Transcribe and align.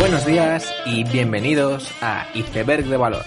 Buenos 0.00 0.24
días 0.24 0.74
y 0.86 1.04
bienvenidos 1.04 1.92
a 2.00 2.26
Iceberg 2.32 2.86
de 2.86 2.96
Valor, 2.96 3.22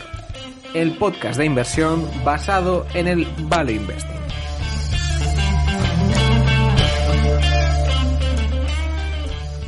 el 0.73 0.97
podcast 0.97 1.37
de 1.37 1.45
inversión 1.45 2.03
basado 2.25 2.87
en 2.95 3.07
el 3.07 3.27
Value 3.41 3.73
Investing. 3.73 4.19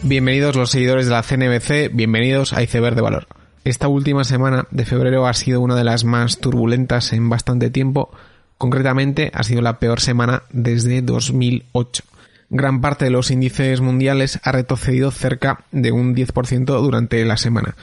Bienvenidos 0.02 0.56
los 0.56 0.72
seguidores 0.72 1.06
de 1.06 1.12
la 1.12 1.22
CNBC, 1.22 1.94
bienvenidos 1.94 2.54
a 2.54 2.64
Iceberg 2.64 2.96
de 2.96 3.02
Valor. 3.04 3.28
Esta 3.64 3.88
última 3.88 4.24
semana 4.24 4.68
de 4.72 4.86
febrero 4.86 5.28
ha 5.28 5.34
sido 5.36 5.62
una 5.62 5.76
de 5.76 5.84
las 5.84 6.06
más 6.06 6.40
turbulentas 6.40 7.14
en 7.14 7.30
bastante 7.30 7.70
tiempo, 7.70 8.10
concretamente 8.58 9.30
ha 9.32 9.44
sido 9.44 9.62
la 9.62 9.78
peor 9.78 10.02
semana 10.02 10.42
desde 10.50 11.04
2008 11.04 12.04
gran 12.50 12.82
parte 12.82 13.06
de 13.06 13.12
los 13.12 13.32
índices 13.32 13.82
mundiales 13.82 14.40
ha 14.44 14.52
retrocedido 14.52 15.12
cerca 15.12 15.64
de 15.72 15.92
un 15.92 16.16
10% 16.16 16.66
durante 16.66 17.24
la 17.26 17.38
semana. 17.38 17.76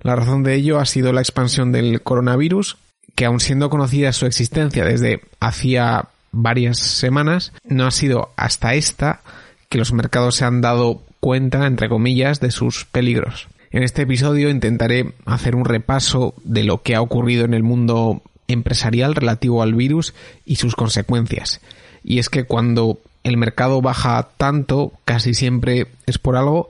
La 0.00 0.16
razón 0.16 0.42
de 0.42 0.54
ello 0.54 0.78
ha 0.78 0.84
sido 0.84 1.12
la 1.12 1.20
expansión 1.20 1.72
del 1.72 2.02
coronavirus, 2.02 2.76
que 3.14 3.24
aun 3.24 3.40
siendo 3.40 3.70
conocida 3.70 4.12
su 4.12 4.26
existencia 4.26 4.84
desde 4.84 5.20
hacía 5.40 6.08
varias 6.32 6.78
semanas, 6.78 7.52
no 7.64 7.86
ha 7.86 7.90
sido 7.90 8.32
hasta 8.36 8.74
esta 8.74 9.20
que 9.68 9.78
los 9.78 9.92
mercados 9.92 10.36
se 10.36 10.44
han 10.44 10.60
dado 10.60 11.02
cuenta, 11.20 11.66
entre 11.66 11.88
comillas, 11.88 12.40
de 12.40 12.50
sus 12.50 12.84
peligros. 12.84 13.48
En 13.70 13.82
este 13.82 14.02
episodio 14.02 14.50
intentaré 14.50 15.12
hacer 15.24 15.54
un 15.54 15.64
repaso 15.64 16.34
de 16.44 16.64
lo 16.64 16.82
que 16.82 16.94
ha 16.94 17.00
ocurrido 17.00 17.44
en 17.44 17.54
el 17.54 17.62
mundo 17.62 18.22
empresarial 18.48 19.14
relativo 19.14 19.62
al 19.62 19.74
virus 19.74 20.14
y 20.44 20.56
sus 20.56 20.74
consecuencias. 20.74 21.60
Y 22.04 22.18
es 22.18 22.28
que 22.28 22.44
cuando 22.44 22.98
el 23.24 23.36
mercado 23.36 23.80
baja 23.80 24.28
tanto, 24.36 24.92
casi 25.04 25.34
siempre 25.34 25.86
es 26.06 26.18
por 26.18 26.36
algo 26.36 26.68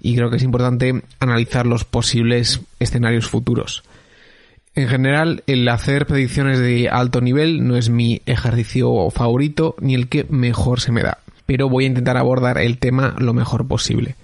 y 0.00 0.16
creo 0.16 0.30
que 0.30 0.36
es 0.36 0.42
importante 0.42 1.02
analizar 1.18 1.66
los 1.66 1.84
posibles 1.84 2.60
escenarios 2.78 3.26
futuros. 3.26 3.82
En 4.74 4.88
general, 4.88 5.44
el 5.46 5.68
hacer 5.68 6.06
predicciones 6.06 6.58
de 6.58 6.88
alto 6.88 7.20
nivel 7.20 7.66
no 7.66 7.76
es 7.76 7.90
mi 7.90 8.20
ejercicio 8.26 9.08
favorito 9.10 9.76
ni 9.80 9.94
el 9.94 10.08
que 10.08 10.26
mejor 10.28 10.80
se 10.80 10.92
me 10.92 11.02
da, 11.02 11.18
pero 11.46 11.68
voy 11.68 11.84
a 11.84 11.88
intentar 11.88 12.16
abordar 12.16 12.58
el 12.58 12.78
tema 12.78 13.14
lo 13.18 13.32
mejor 13.32 13.66
posible. 13.66 14.16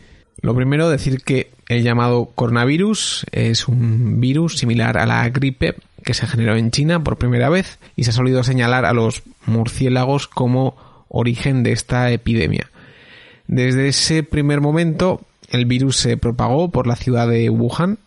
Lo 0.42 0.54
primero, 0.54 0.90
decir 0.90 1.22
que 1.22 1.50
el 1.68 1.82
llamado 1.82 2.26
coronavirus 2.34 3.26
es 3.30 3.68
un 3.68 4.20
virus 4.20 4.58
similar 4.58 4.98
a 4.98 5.06
la 5.06 5.28
gripe 5.28 5.76
que 6.04 6.14
se 6.14 6.26
generó 6.26 6.56
en 6.56 6.70
China 6.70 7.04
por 7.04 7.16
primera 7.16 7.48
vez 7.48 7.78
y 7.94 8.04
se 8.04 8.10
ha 8.10 8.14
solido 8.14 8.42
señalar 8.42 8.84
a 8.86 8.92
los 8.92 9.22
murciélagos 9.46 10.26
como 10.26 10.76
origen 11.10 11.62
de 11.62 11.72
esta 11.72 12.10
epidemia. 12.10 12.70
Desde 13.46 13.88
ese 13.88 14.22
primer 14.22 14.60
momento, 14.62 15.20
el 15.50 15.66
virus 15.66 15.96
se 15.96 16.16
propagó 16.16 16.70
por 16.70 16.86
la 16.86 16.96
ciudad 16.96 17.28
de 17.28 17.50
Wuhan 17.50 17.98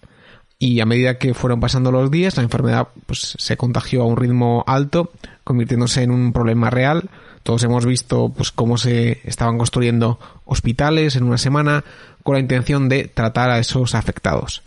y 0.57 0.79
a 0.79 0.85
medida 0.85 1.17
que 1.17 1.33
fueron 1.33 1.59
pasando 1.59 1.91
los 1.91 2.09
días, 2.09 2.37
la 2.37 2.43
enfermedad 2.43 2.87
pues, 3.05 3.35
se 3.37 3.57
contagió 3.57 4.01
a 4.01 4.05
un 4.05 4.15
ritmo 4.15 4.63
alto, 4.65 5.11
convirtiéndose 5.43 6.03
en 6.03 6.11
un 6.11 6.31
problema 6.31 6.69
real. 6.69 7.09
Todos 7.43 7.63
hemos 7.63 7.85
visto 7.85 8.29
pues, 8.29 8.51
cómo 8.51 8.77
se 8.77 9.19
estaban 9.25 9.57
construyendo 9.57 10.19
hospitales 10.45 11.17
en 11.17 11.23
una 11.23 11.37
semana 11.37 11.83
con 12.23 12.35
la 12.35 12.39
intención 12.39 12.87
de 12.87 13.09
tratar 13.09 13.49
a 13.49 13.59
esos 13.59 13.93
afectados. 13.93 14.63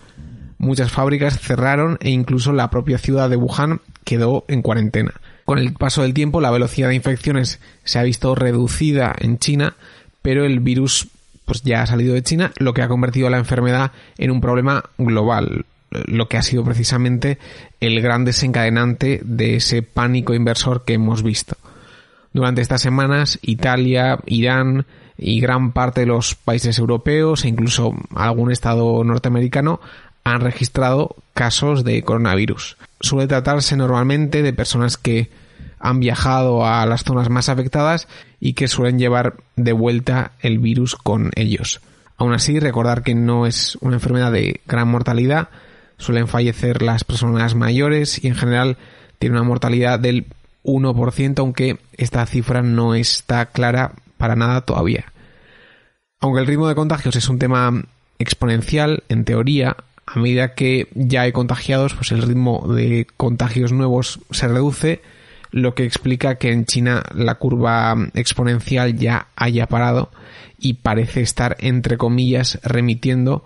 Muchas 0.59 0.93
fábricas 0.93 1.39
cerraron 1.39 1.97
e 2.01 2.11
incluso 2.11 2.53
la 2.53 2.69
propia 2.69 2.99
ciudad 2.99 3.31
de 3.31 3.37
Wuhan 3.37 3.81
quedó 4.05 4.45
en 4.49 4.61
cuarentena. 4.61 5.15
Con 5.47 5.59
el 5.59 5.73
paso 5.75 6.03
del 6.03 6.13
tiempo, 6.13 6.41
la 6.41 6.51
velocidad 6.51 6.89
de 6.89 6.97
infecciones 6.97 7.61
se 7.85 8.01
ha 8.01 8.03
visto 8.03 8.35
reducida 8.35 9.15
en 9.17 9.39
China, 9.39 9.77
pero 10.21 10.45
el 10.45 10.59
virus 10.59 11.09
pues 11.45 11.63
ya 11.63 11.83
ha 11.83 11.87
salido 11.87 12.15
de 12.15 12.25
China, 12.25 12.51
lo 12.59 12.75
que 12.75 12.83
ha 12.83 12.89
convertido 12.89 13.31
la 13.31 13.39
enfermedad 13.39 13.93
en 14.19 14.33
un 14.33 14.41
problema 14.41 14.83
global, 14.99 15.65
lo 15.91 16.29
que 16.29 16.37
ha 16.37 16.43
sido 16.43 16.65
precisamente 16.65 17.39
el 17.79 18.03
gran 18.03 18.25
desencadenante 18.25 19.21
de 19.25 19.55
ese 19.55 19.83
pánico 19.83 20.35
inversor 20.35 20.85
que 20.85 20.95
hemos 20.95 21.23
visto. 21.23 21.57
Durante 22.33 22.61
estas 22.61 22.83
semanas, 22.83 23.39
Italia, 23.41 24.19
Irán 24.27 24.85
y 25.17 25.41
gran 25.41 25.71
parte 25.71 26.01
de 26.01 26.07
los 26.07 26.35
países 26.35 26.77
europeos 26.81 27.45
e 27.45 27.49
incluso 27.49 27.95
algún 28.17 28.51
estado 28.51 29.05
norteamericano 29.05 29.81
han 30.27 30.41
registrado 30.41 31.15
casos 31.35 31.85
de 31.85 32.03
coronavirus. 32.03 32.77
Suele 32.99 33.29
tratarse 33.29 33.77
normalmente 33.77 34.43
de 34.43 34.53
personas 34.53 34.97
que 34.97 35.31
han 35.79 36.01
viajado 36.01 36.67
a 36.67 36.85
las 36.85 37.05
zonas 37.05 37.31
más 37.31 37.49
afectadas 37.49 38.09
y 38.41 38.55
que 38.55 38.67
suelen 38.67 38.99
llevar 38.99 39.37
de 39.55 39.73
vuelta 39.73 40.33
el 40.41 40.59
virus 40.59 40.97
con 40.97 41.31
ellos. 41.37 41.81
Aún 42.17 42.33
así, 42.33 42.59
recordar 42.59 43.05
que 43.05 43.15
no 43.15 43.47
es 43.47 43.79
una 43.81 43.97
enfermedad 43.97 44.33
de 44.33 44.61
gran 44.67 44.89
mortalidad, 44.89 45.49
suelen 45.97 46.27
fallecer 46.27 46.83
las 46.83 47.05
personas 47.05 47.55
mayores 47.55 48.25
y 48.25 48.27
en 48.27 48.35
general 48.35 48.79
tiene 49.21 49.37
una 49.37 49.47
mortalidad 49.47 50.01
del 50.01 50.27
1%, 50.65 51.39
aunque 51.39 51.79
esta 51.97 52.27
cifra 52.27 52.63
no 52.63 52.97
está 52.97 53.47
clara 53.47 53.93
para 54.17 54.35
nada 54.35 54.63
todavía. 54.63 55.13
Aunque 56.19 56.41
el 56.41 56.49
ritmo 56.49 56.67
de 56.67 56.75
contagios 56.75 57.15
es 57.15 57.29
un 57.29 57.39
tema 57.39 57.85
exponencial, 58.19 59.05
en 59.09 59.25
teoría, 59.25 59.77
a 60.07 60.19
medida 60.21 60.55
que 60.55 60.89
ya 60.95 61.23
hay 61.23 61.33
contagiados, 61.33 61.95
pues 61.95 62.13
el 62.13 62.23
ritmo 62.23 62.67
de 62.73 63.07
contagios 63.17 63.73
nuevos 63.73 64.21
se 64.31 64.47
reduce, 64.47 65.03
lo 65.51 65.75
que 65.75 65.85
explica 65.85 66.37
que 66.37 66.53
en 66.53 66.65
China 66.65 67.03
la 67.15 67.37
curva 67.37 67.97
exponencial 68.15 68.97
ya 68.97 69.29
haya 69.37 69.67
parado 69.67 70.11
y 70.59 70.75
parece 70.75 71.21
estar, 71.23 71.57
entre 71.61 71.99
comillas, 71.99 72.61
remitiendo, 72.63 73.45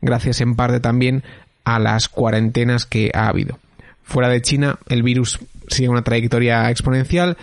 gracias 0.00 0.40
en 0.40 0.54
parte 0.54 0.80
también 0.80 1.24
a 1.64 1.78
las 1.78 2.08
cuarentenas 2.08 2.86
que 2.86 3.10
ha 3.14 3.28
habido. 3.28 3.58
Fuera 4.02 4.28
de 4.28 4.42
China, 4.42 4.78
el 4.88 5.02
virus 5.02 5.40
sigue 5.68 5.88
una 5.88 6.04
trayectoria 6.04 6.70
exponencial 6.70 7.36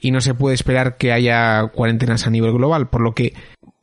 y 0.00 0.10
no 0.10 0.20
se 0.20 0.34
puede 0.34 0.54
esperar 0.54 0.96
que 0.96 1.12
haya 1.12 1.66
cuarentenas 1.68 2.26
a 2.26 2.30
nivel 2.30 2.52
global, 2.52 2.88
por 2.88 3.00
lo 3.00 3.14
que, 3.14 3.34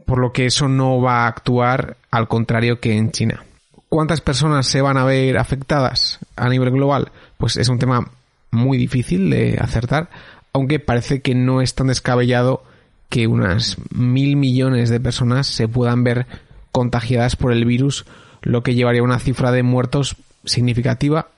por 0.06 0.20
lo 0.20 0.34
que 0.34 0.46
eso 0.46 0.68
no 0.68 1.02
va 1.02 1.24
a 1.24 1.28
actuar 1.28 1.98
al 2.12 2.28
contrario 2.28 2.80
que 2.80 2.94
en 2.94 3.12
China. 3.12 3.44
¿Cuántas 3.90 4.20
personas 4.20 4.68
se 4.68 4.81
van 4.81 4.98
a 4.98 5.06
ver 5.06 5.38
afectadas 5.38 6.20
a 6.36 6.50
nivel 6.50 6.72
global? 6.72 7.12
Pues 7.38 7.56
es 7.56 7.70
un 7.70 7.80
tema 7.80 8.12
muy 8.52 8.78
difícil 8.78 9.30
de 9.30 9.58
acertar, 9.62 10.09
aunque 10.52 10.80
parece 10.80 11.22
que 11.22 11.36
no 11.36 11.62
es 11.62 11.74
tan 11.74 11.88
descabellado 11.88 12.64
que 13.09 13.28
unas 13.28 13.78
mil 13.92 14.36
millones 14.36 14.90
de 14.90 15.00
personas 15.00 15.48
se 15.48 15.70
puedan 15.70 16.03
ver 16.03 16.25
contagiadas 16.74 17.38
por 17.38 17.53
el 17.53 17.64
virus, 17.64 18.06
lo 18.42 18.62
que 18.62 18.75
llevaría 18.75 19.02
a 19.02 19.06
una 19.06 19.20
cifra 19.20 19.52
de 19.52 19.64
muertos 19.64 20.18
significativa. 20.44 21.30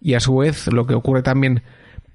Y 0.00 0.14
a 0.14 0.20
su 0.20 0.36
vez, 0.36 0.66
lo 0.72 0.86
que 0.86 0.94
ocurre 0.94 1.22
también 1.22 1.62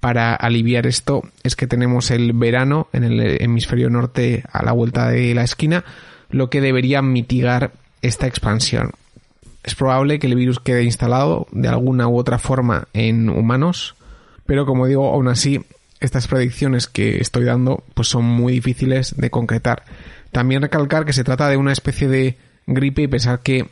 para 0.00 0.34
aliviar 0.34 0.86
esto 0.86 1.22
es 1.42 1.56
que 1.56 1.66
tenemos 1.66 2.10
el 2.10 2.34
verano 2.34 2.88
en 2.92 3.04
el 3.04 3.42
hemisferio 3.42 3.88
norte 3.88 4.44
a 4.52 4.62
la 4.62 4.72
vuelta 4.72 5.08
de 5.08 5.34
la 5.34 5.44
esquina, 5.44 5.84
lo 6.28 6.50
que 6.50 6.60
debería 6.60 7.00
mitigar 7.00 7.72
esta 8.02 8.26
expansión. 8.26 8.90
Es 9.64 9.74
probable 9.74 10.18
que 10.18 10.26
el 10.26 10.34
virus 10.34 10.60
quede 10.60 10.84
instalado 10.84 11.46
de 11.50 11.68
alguna 11.68 12.06
u 12.06 12.18
otra 12.18 12.38
forma 12.38 12.86
en 12.92 13.30
humanos, 13.30 13.96
pero 14.46 14.66
como 14.66 14.86
digo, 14.86 15.10
aún 15.10 15.26
así, 15.28 15.64
estas 16.00 16.28
predicciones 16.28 16.86
que 16.86 17.18
estoy 17.18 17.44
dando 17.44 17.82
pues 17.94 18.08
son 18.08 18.24
muy 18.26 18.52
difíciles 18.52 19.16
de 19.16 19.30
concretar. 19.30 19.84
También 20.32 20.62
recalcar 20.62 21.06
que 21.06 21.14
se 21.14 21.24
trata 21.24 21.48
de 21.48 21.56
una 21.56 21.72
especie 21.72 22.08
de 22.08 22.36
gripe 22.66 23.02
y 23.02 23.08
pensar 23.08 23.40
que 23.40 23.66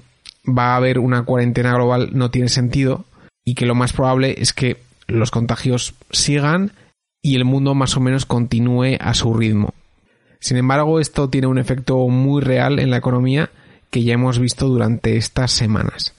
va 0.48 0.72
a 0.72 0.76
haber 0.76 0.98
una 0.98 1.24
cuarentena 1.24 1.74
global 1.74 2.10
no 2.12 2.30
tiene 2.30 2.48
sentido 2.48 3.04
y 3.44 3.54
que 3.54 3.66
lo 3.66 3.74
más 3.74 3.92
probable 3.92 4.36
es 4.38 4.52
que 4.52 4.78
los 5.06 5.30
contagios 5.30 5.94
sigan 6.10 6.72
y 7.20 7.36
el 7.36 7.44
mundo 7.44 7.74
más 7.74 7.96
o 7.96 8.00
menos 8.00 8.24
continúe 8.24 8.96
a 8.98 9.12
su 9.14 9.34
ritmo. 9.34 9.74
Sin 10.40 10.56
embargo, 10.56 11.00
esto 11.00 11.28
tiene 11.28 11.46
un 11.46 11.58
efecto 11.58 12.08
muy 12.08 12.40
real 12.42 12.78
en 12.78 12.90
la 12.90 12.96
economía 12.96 13.50
que 13.92 14.02
ya 14.02 14.14
hemos 14.14 14.38
visto 14.38 14.68
durante 14.68 15.18
estas 15.18 15.52
semanas. 15.52 16.14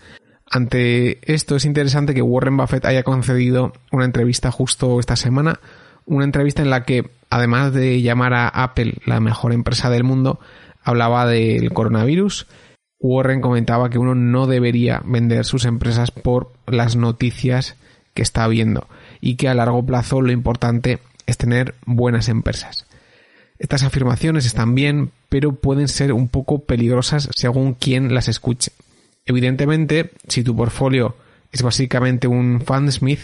Ante 0.50 1.18
esto 1.24 1.56
es 1.56 1.66
interesante 1.66 2.14
que 2.14 2.22
Warren 2.22 2.56
Buffett 2.56 2.86
haya 2.86 3.02
concedido 3.02 3.74
una 3.92 4.06
entrevista 4.06 4.52
justo 4.52 5.00
esta 5.00 5.16
semana, 5.16 5.60
una 6.06 6.24
entrevista 6.24 6.62
en 6.62 6.70
la 6.70 6.86
que, 6.86 7.10
además 7.31 7.74
de 7.74 8.00
llamar 8.04 8.36
a 8.36 8.48
Apple 8.48 8.94
la 9.08 9.20
mejor 9.20 9.54
empresa 9.54 9.90
del 9.90 10.04
mundo, 10.04 10.40
hablaba 10.84 11.25
del 11.25 11.74
coronavirus. 11.74 12.46
Warren 13.00 13.42
comentaba 13.42 13.90
que 13.90 13.98
uno 13.98 14.14
no 14.14 14.46
debería 14.46 15.02
vender 15.04 15.44
sus 15.44 15.66
empresas 15.66 16.12
por 16.12 16.54
las 16.68 16.96
noticias 16.96 17.75
que 18.14 18.22
está 18.22 18.48
viendo 18.48 18.88
y 19.20 19.36
que 19.36 19.50
a 19.50 19.56
largo 19.56 19.84
plazo 19.84 20.22
lo 20.22 20.31
importante 20.31 21.00
es 21.25 21.40
tener 21.40 21.74
buenas 21.88 22.30
empresas. 22.30 22.86
Estas 23.63 23.83
afirmaciones 23.83 24.45
están 24.45 24.75
bien, 24.75 25.12
pero 25.30 25.54
pueden 25.54 25.88
ser 25.88 26.12
un 26.12 26.27
poco 26.27 26.65
peligrosas 26.65 27.30
según 27.33 27.75
quien 27.75 28.13
las 28.13 28.27
escuche. 28.27 28.74
Evidentemente, 29.25 30.12
si 30.27 30.44
tu 30.44 30.54
portfolio 30.54 31.15
es 31.50 31.62
básicamente 31.62 32.27
un 32.27 32.60
fansmith, 32.60 33.21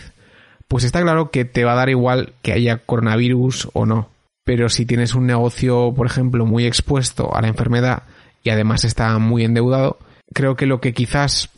pues 0.70 0.86
está 0.86 1.02
claro 1.02 1.30
que 1.30 1.44
te 1.44 1.66
va 1.66 1.74
a 1.74 1.76
dar 1.76 1.90
igual 1.90 2.32
que 2.42 2.54
haya 2.54 2.78
coronavirus 2.78 3.68
o 3.74 3.86
no. 3.86 4.08
Pero 4.46 4.70
si 4.70 4.86
tienes 4.86 5.14
un 5.14 5.28
negocio, 5.28 5.94
por 5.94 6.08
ejemplo, 6.08 6.46
muy 6.46 6.66
expuesto 6.66 7.36
a 7.36 7.42
la 7.42 7.50
enfermedad 7.50 8.04
y 8.42 8.50
además 8.50 8.86
está 8.86 9.20
muy 9.20 9.44
endeudado, 9.44 10.00
creo 10.34 10.56
que 10.56 10.68
lo 10.68 10.80
que 10.80 10.94
quizás 10.94 11.50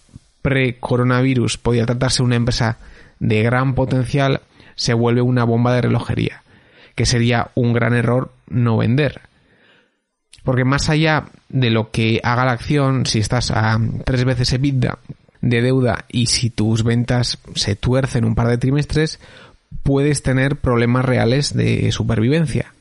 pre-coronavirus 0.41 1.59
podía 1.59 1.85
tratarse 1.85 2.23
de 2.23 2.25
una 2.25 2.35
empresa 2.35 2.79
de 3.19 3.43
gran 3.43 3.75
potencial 3.75 4.41
se 4.73 4.95
vuelve 4.95 5.21
una 5.21 5.43
bomba 5.43 5.75
de 5.75 5.81
relojería, 5.81 6.40
que 7.01 7.07
sería 7.07 7.49
un 7.55 7.73
gran 7.73 7.95
error 7.95 8.31
no 8.47 8.77
vender. 8.77 9.21
Porque 10.43 10.65
más 10.65 10.87
allá 10.87 11.25
de 11.49 11.71
lo 11.71 11.89
que 11.89 12.21
haga 12.23 12.45
la 12.45 12.51
acción, 12.51 13.07
si 13.07 13.17
estás 13.17 13.49
a 13.49 13.79
tres 14.05 14.23
veces 14.23 14.53
EBITDA 14.53 14.99
de 15.41 15.61
deuda 15.63 16.05
y 16.09 16.27
si 16.27 16.51
tus 16.51 16.83
ventas 16.83 17.39
se 17.55 17.75
tuercen 17.75 18.23
un 18.23 18.35
par 18.35 18.49
de 18.49 18.59
trimestres, 18.59 19.19
puedes 19.81 20.21
tener 20.21 20.57
problemas 20.57 21.03
reales 21.03 21.55
de 21.55 21.91
supervivencia. 21.91 22.71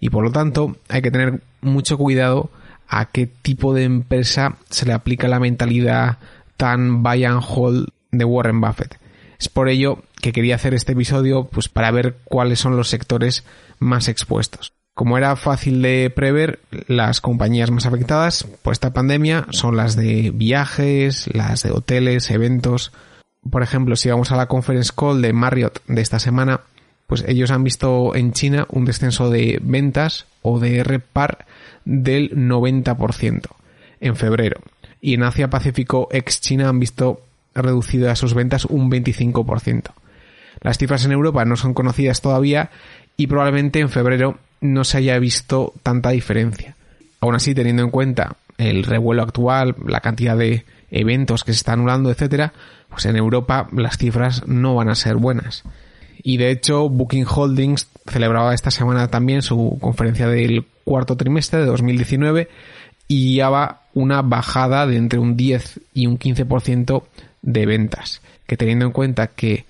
Y 0.00 0.10
por 0.10 0.24
lo 0.24 0.32
tanto, 0.32 0.76
hay 0.88 1.00
que 1.00 1.12
tener 1.12 1.40
mucho 1.60 1.96
cuidado 1.98 2.50
a 2.88 3.04
qué 3.04 3.28
tipo 3.28 3.74
de 3.74 3.84
empresa 3.84 4.56
se 4.70 4.86
le 4.86 4.92
aplica 4.92 5.28
la 5.28 5.38
mentalidad 5.38 6.18
tan 6.56 7.04
buy 7.04 7.24
and 7.24 7.44
hold 7.46 7.90
de 8.10 8.24
Warren 8.24 8.60
Buffett. 8.60 8.98
Es 9.38 9.48
por 9.48 9.68
ello 9.68 10.02
que 10.20 10.32
quería 10.32 10.56
hacer 10.56 10.74
este 10.74 10.92
episodio 10.92 11.44
pues 11.44 11.68
para 11.68 11.90
ver 11.90 12.16
cuáles 12.24 12.58
son 12.58 12.76
los 12.76 12.88
sectores 12.88 13.44
más 13.78 14.08
expuestos. 14.08 14.72
Como 14.94 15.16
era 15.16 15.36
fácil 15.36 15.80
de 15.80 16.10
prever, 16.10 16.58
las 16.88 17.20
compañías 17.20 17.70
más 17.70 17.86
afectadas 17.86 18.44
por 18.62 18.72
esta 18.72 18.92
pandemia 18.92 19.46
son 19.50 19.76
las 19.76 19.94
de 19.94 20.32
viajes, 20.34 21.32
las 21.32 21.62
de 21.62 21.70
hoteles, 21.70 22.30
eventos. 22.32 22.90
Por 23.48 23.62
ejemplo, 23.62 23.94
si 23.94 24.10
vamos 24.10 24.32
a 24.32 24.36
la 24.36 24.48
conference 24.48 24.92
call 24.94 25.22
de 25.22 25.32
Marriott 25.32 25.82
de 25.86 26.02
esta 26.02 26.18
semana, 26.18 26.62
pues 27.06 27.24
ellos 27.28 27.52
han 27.52 27.62
visto 27.62 28.16
en 28.16 28.32
China 28.32 28.66
un 28.70 28.84
descenso 28.84 29.30
de 29.30 29.60
ventas 29.62 30.26
o 30.42 30.58
de 30.58 30.82
RPAR 30.82 31.46
del 31.84 32.32
90% 32.32 33.46
en 34.00 34.16
febrero. 34.16 34.60
Y 35.00 35.14
en 35.14 35.22
Asia 35.22 35.48
Pacífico 35.48 36.08
ex 36.10 36.40
China 36.40 36.68
han 36.68 36.80
visto 36.80 37.22
reducidas 37.54 38.18
sus 38.18 38.34
ventas 38.34 38.64
un 38.64 38.90
25%. 38.90 39.92
Las 40.60 40.78
cifras 40.78 41.04
en 41.04 41.12
Europa 41.12 41.44
no 41.44 41.56
son 41.56 41.74
conocidas 41.74 42.20
todavía 42.20 42.70
y 43.16 43.26
probablemente 43.26 43.80
en 43.80 43.88
febrero 43.88 44.38
no 44.60 44.84
se 44.84 44.98
haya 44.98 45.18
visto 45.18 45.72
tanta 45.82 46.10
diferencia. 46.10 46.76
Aún 47.20 47.34
así, 47.34 47.54
teniendo 47.54 47.82
en 47.82 47.90
cuenta 47.90 48.36
el 48.58 48.84
revuelo 48.84 49.22
actual, 49.22 49.76
la 49.86 50.00
cantidad 50.00 50.36
de 50.36 50.64
eventos 50.90 51.44
que 51.44 51.52
se 51.52 51.58
están 51.58 51.80
anulando, 51.80 52.10
etcétera, 52.10 52.52
pues 52.88 53.06
en 53.06 53.16
Europa 53.16 53.68
las 53.72 53.98
cifras 53.98 54.46
no 54.46 54.74
van 54.74 54.88
a 54.88 54.94
ser 54.94 55.16
buenas. 55.16 55.64
Y 56.22 56.36
de 56.36 56.50
hecho, 56.50 56.88
Booking 56.88 57.26
Holdings 57.28 57.88
celebraba 58.06 58.54
esta 58.54 58.70
semana 58.70 59.08
también 59.08 59.42
su 59.42 59.78
conferencia 59.80 60.26
del 60.26 60.66
cuarto 60.84 61.16
trimestre 61.16 61.60
de 61.60 61.66
2019 61.66 62.48
y 63.06 63.32
guiaba 63.32 63.82
una 63.94 64.22
bajada 64.22 64.86
de 64.86 64.96
entre 64.96 65.18
un 65.18 65.36
10 65.36 65.80
y 65.94 66.06
un 66.06 66.18
15% 66.18 67.02
de 67.42 67.66
ventas, 67.66 68.20
que 68.46 68.56
teniendo 68.56 68.86
en 68.86 68.92
cuenta 68.92 69.28
que 69.28 69.64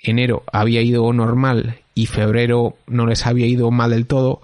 enero 0.00 0.42
había 0.52 0.82
ido 0.82 1.12
normal 1.12 1.80
y 1.94 2.06
febrero 2.06 2.76
no 2.86 3.06
les 3.06 3.26
había 3.26 3.46
ido 3.46 3.70
mal 3.70 3.90
del 3.90 4.06
todo, 4.06 4.40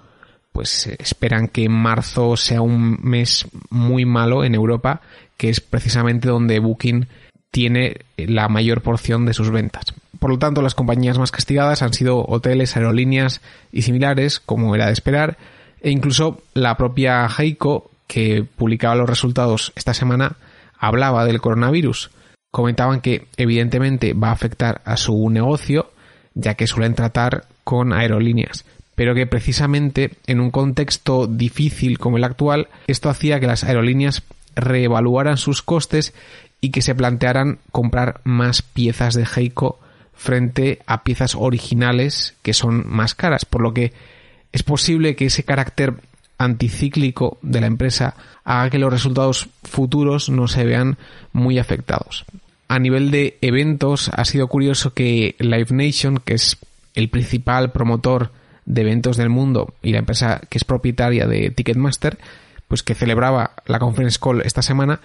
pues 0.53 0.87
esperan 0.87 1.49
que 1.49 1.69
marzo 1.69 2.37
sea 2.37 2.61
un 2.61 2.99
mes 3.03 3.47
muy 3.71 4.05
malo 4.05 4.45
en 4.45 4.55
Europa, 4.55 5.01
que 5.37 5.49
es 5.49 5.61
precisamente 5.61 6.29
donde 6.29 6.59
Booking 6.59 7.06
tiene 7.51 7.99
la 8.17 8.49
mayor 8.49 8.81
porción 8.81 9.27
de 9.27 9.35
sus 9.35 9.51
ventas. 9.51 9.95
Por 10.19 10.31
lo 10.31 10.39
tanto, 10.39 10.62
las 10.62 10.75
compañías 10.75 11.19
más 11.19 11.31
castigadas 11.31 11.83
han 11.83 11.93
sido 11.93 12.25
hoteles, 12.25 12.77
aerolíneas 12.77 13.41
y 13.73 13.83
similares, 13.83 14.41
como 14.41 14.75
era 14.75 14.87
de 14.87 14.93
esperar, 14.93 15.39
e 15.81 15.91
incluso 15.91 16.43
la 16.55 16.77
propia 16.77 17.29
Heiko, 17.29 17.91
que 18.06 18.45
publicaba 18.45 18.95
los 18.95 19.09
resultados 19.09 19.73
esta 19.77 19.95
semana, 19.95 20.37
hablaba 20.79 21.25
del 21.25 21.41
coronavirus 21.41 22.11
comentaban 22.55 23.01
que 23.01 23.27
evidentemente 23.37 24.12
va 24.12 24.29
a 24.29 24.33
afectar 24.33 24.81
a 24.85 24.97
su 24.97 25.29
negocio, 25.29 25.91
ya 26.35 26.55
que 26.55 26.69
suelen 26.69 26.95
tratar 26.95 27.47
con 27.65 27.93
aerolíneas, 27.93 28.65
pero 28.95 29.12
que 29.12 29.27
precisamente 29.27 30.12
en 30.29 30.39
un 30.39 30.53
contexto 30.53 31.27
difícil 31.27 31.99
como 31.99 32.17
el 32.17 32.23
actual, 32.23 32.69
esto 32.87 33.11
hacía 33.11 33.41
que 33.41 33.49
las 33.49 33.65
aerolíneas 33.65 34.23
reevaluaran 34.55 35.37
sus 35.37 35.62
costes 35.62 36.15
y 36.61 36.71
que 36.71 36.81
se 36.81 36.95
plantearan 36.95 37.59
comprar 37.73 38.21
más 38.23 38.62
piezas 38.62 39.15
de 39.15 39.27
Heiko 39.27 39.81
frente 40.15 40.79
a 40.87 41.03
piezas 41.03 41.35
originales 41.35 42.37
que 42.43 42.55
son 42.55 42.85
más 42.87 43.17
caras, 43.17 43.45
por 43.45 43.62
lo 43.62 43.75
que 43.75 43.93
es 44.53 44.62
posible 44.62 45.17
que 45.17 45.27
ese 45.27 45.43
carácter 45.43 45.95
anticíclico 46.39 47.37
de 47.43 47.61
la 47.61 47.67
empresa 47.67 48.15
haga 48.45 48.71
que 48.71 48.79
los 48.79 48.93
resultados 48.93 49.49
futuros 49.65 50.29
no 50.29 50.47
se 50.47 50.65
vean 50.65 50.99
muy 51.33 51.59
afectados 51.59 52.25
a 52.69 52.79
nivel 52.79 53.11
de 53.11 53.39
eventos, 53.41 54.11
ha 54.15 54.25
sido 54.25 54.49
curioso 54.49 54.95
que 54.95 55.37
Live 55.39 55.69
Nation, 55.71 56.19
que 56.19 56.35
es 56.35 56.59
el 56.95 57.09
principal 57.09 57.73
promotor 57.73 58.31
de 58.65 58.83
eventos 58.83 59.17
del 59.17 59.29
mundo 59.29 59.75
y 59.83 59.93
la 59.93 59.99
empresa 59.99 60.41
que 60.49 60.59
es 60.59 60.65
propietaria 60.65 61.27
de 61.27 61.51
Ticketmaster, 61.51 62.19
pues 62.69 62.83
que 62.83 62.95
celebraba 62.95 63.53
la 63.67 63.79
conference 63.79 64.19
call 64.19 64.43
esta 64.43 64.63
semana, 64.63 65.01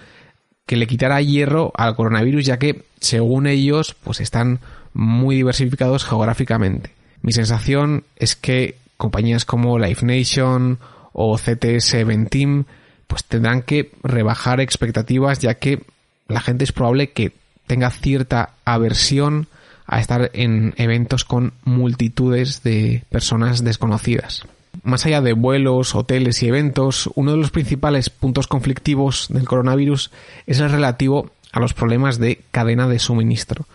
que 0.66 0.76
le 0.76 0.86
quitara 0.86 1.20
hierro 1.20 1.72
al 1.76 1.96
coronavirus, 1.96 2.46
ya 2.46 2.58
que, 2.58 2.84
según 3.00 3.46
ellos, 3.46 3.96
pues 4.02 4.20
están 4.20 4.60
muy 4.94 5.36
diversificados 5.36 6.04
geográficamente. 6.04 6.92
Mi 7.22 7.32
sensación 7.32 8.04
es 8.16 8.36
que 8.36 8.76
compañías 8.96 9.44
como 9.44 9.78
Live 9.78 10.02
Nation 10.02 10.78
o 11.12 11.36
CTS 11.36 12.04
Ventim 12.06 12.64
pues 13.06 13.24
tendrán 13.24 13.62
que 13.62 13.90
rebajar 14.04 14.60
expectativas 14.60 15.40
ya 15.40 15.54
que 15.54 15.82
la 16.28 16.40
gente 16.40 16.64
es 16.64 16.72
probable 16.72 17.10
que 17.10 17.32
tenga 17.70 17.90
cierta 17.90 18.50
aversión 18.64 19.46
a 19.86 20.00
estar 20.00 20.32
en 20.34 20.74
eventos 20.76 21.24
con 21.24 21.52
multitudes 21.62 22.64
de 22.64 23.04
personas 23.10 23.62
desconocidas. 23.62 24.42
Más 24.82 25.06
allá 25.06 25.20
de 25.20 25.34
vuelos, 25.34 25.94
hoteles 25.94 26.42
y 26.42 26.48
eventos, 26.48 27.08
uno 27.14 27.30
de 27.30 27.36
los 27.36 27.52
principales 27.52 28.10
puntos 28.10 28.48
conflictivos 28.48 29.28
del 29.30 29.46
coronavirus 29.46 30.10
es 30.48 30.58
el 30.58 30.68
relativo 30.68 31.30
a 31.52 31.60
los 31.60 31.72
problemas 31.72 32.18
de 32.18 32.40
cadena 32.50 32.88
de 32.88 32.98
suministro. 32.98 33.66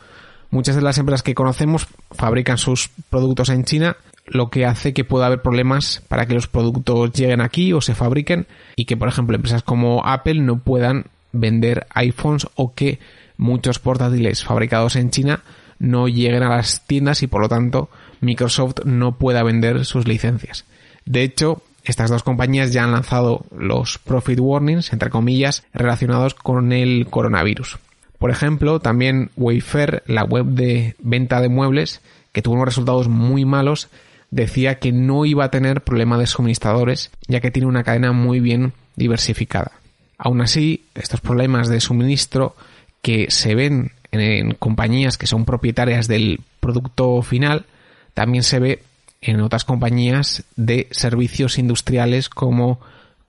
Muchas 0.49 0.75
de 0.75 0.81
las 0.81 0.97
empresas 0.97 1.23
que 1.23 1.33
conocemos 1.33 1.87
fabrican 2.11 2.57
sus 2.57 2.89
productos 3.09 3.47
en 3.47 3.63
China, 3.63 3.95
lo 4.25 4.49
que 4.49 4.65
hace 4.65 4.93
que 4.93 5.05
pueda 5.05 5.27
haber 5.27 5.41
problemas 5.41 6.03
para 6.09 6.25
que 6.25 6.33
los 6.33 6.49
productos 6.49 7.13
lleguen 7.13 7.39
aquí 7.39 7.71
o 7.71 7.79
se 7.79 7.95
fabriquen 7.95 8.45
y 8.75 8.83
que, 8.83 8.97
por 8.97 9.07
ejemplo, 9.07 9.37
empresas 9.37 9.63
como 9.63 10.05
Apple 10.05 10.41
no 10.41 10.57
puedan 10.57 11.05
vender 11.31 11.87
iPhones 11.93 12.45
o 12.55 12.73
que 12.73 12.99
muchos 13.37 13.79
portátiles 13.79 14.43
fabricados 14.43 14.95
en 14.95 15.09
China 15.09 15.41
no 15.79 16.07
lleguen 16.07 16.43
a 16.43 16.49
las 16.49 16.85
tiendas 16.87 17.23
y 17.23 17.27
por 17.27 17.41
lo 17.41 17.49
tanto 17.49 17.89
Microsoft 18.21 18.85
no 18.85 19.17
pueda 19.17 19.43
vender 19.43 19.85
sus 19.85 20.07
licencias. 20.07 20.65
De 21.05 21.23
hecho, 21.23 21.61
estas 21.83 22.09
dos 22.09 22.23
compañías 22.23 22.73
ya 22.73 22.83
han 22.83 22.91
lanzado 22.91 23.45
los 23.55 23.99
profit 23.99 24.39
warnings, 24.39 24.91
entre 24.91 25.09
comillas, 25.09 25.63
relacionados 25.73 26.33
con 26.33 26.71
el 26.71 27.07
coronavirus. 27.09 27.77
Por 28.17 28.31
ejemplo, 28.31 28.79
también 28.79 29.29
Wayfair, 29.35 30.01
la 30.07 30.23
web 30.23 30.45
de 30.45 30.95
venta 30.99 31.41
de 31.41 31.49
muebles, 31.49 32.01
que 32.31 32.41
tuvo 32.41 32.55
unos 32.55 32.65
resultados 32.65 33.07
muy 33.07 33.45
malos, 33.45 33.89
decía 34.31 34.79
que 34.79 34.91
no 34.91 35.25
iba 35.25 35.45
a 35.45 35.51
tener 35.51 35.81
problema 35.81 36.17
de 36.17 36.25
suministradores, 36.25 37.11
ya 37.27 37.39
que 37.39 37.51
tiene 37.51 37.67
una 37.67 37.83
cadena 37.83 38.13
muy 38.13 38.39
bien 38.39 38.73
diversificada. 38.95 39.73
Aún 40.17 40.41
así, 40.41 40.85
estos 40.95 41.21
problemas 41.21 41.67
de 41.67 41.81
suministro 41.81 42.55
que 43.05 43.27
se 43.29 43.53
ven 43.53 43.91
en, 44.11 44.55
compañías 44.55 45.19
que 45.19 45.27
son 45.27 45.45
propietarias 45.45 46.07
del 46.07 46.39
producto 46.59 47.21
final, 47.21 47.67
también 48.15 48.41
se 48.41 48.57
ve 48.57 48.81
en 49.21 49.41
otras 49.41 49.63
compañías 49.63 50.43
de 50.55 50.87
servicios 50.89 51.59
industriales 51.59 52.29
como 52.29 52.79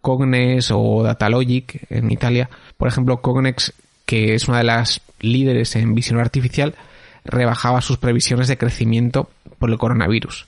Cognex 0.00 0.70
o 0.72 1.02
Datalogic 1.02 1.84
en 1.90 2.10
Italia. 2.10 2.48
Por 2.78 2.88
ejemplo, 2.88 3.20
Cognex, 3.20 3.74
que 4.06 4.34
es 4.34 4.48
una 4.48 4.58
de 4.58 4.64
las 4.64 5.02
líderes 5.20 5.76
en 5.76 5.94
visión 5.94 6.20
artificial, 6.20 6.74
rebajaba 7.26 7.82
sus 7.82 7.98
previsiones 7.98 8.48
de 8.48 8.56
crecimiento 8.56 9.28
por 9.58 9.68
el 9.68 9.76
coronavirus. 9.76 10.46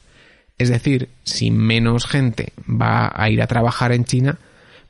Es 0.56 0.70
decir, 0.70 1.10
si 1.24 1.50
menos 1.50 2.06
gente 2.06 2.54
va 2.66 3.12
a 3.14 3.28
ir 3.28 3.42
a 3.42 3.46
trabajar 3.46 3.92
en 3.92 4.06
China, 4.06 4.38